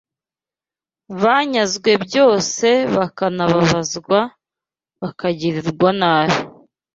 [1.21, 4.19] banyazwe byose bakababazwa
[5.01, 6.37] bakagirirwa nabi